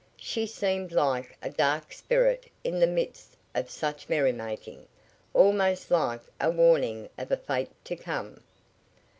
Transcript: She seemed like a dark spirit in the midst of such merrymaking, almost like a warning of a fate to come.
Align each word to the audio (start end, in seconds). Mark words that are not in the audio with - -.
She 0.17 0.47
seemed 0.47 0.91
like 0.91 1.37
a 1.43 1.51
dark 1.51 1.93
spirit 1.93 2.49
in 2.63 2.79
the 2.79 2.87
midst 2.87 3.37
of 3.53 3.69
such 3.69 4.09
merrymaking, 4.09 4.87
almost 5.31 5.91
like 5.91 6.21
a 6.39 6.49
warning 6.49 7.07
of 7.19 7.31
a 7.31 7.37
fate 7.37 7.69
to 7.83 7.95
come. 7.95 8.41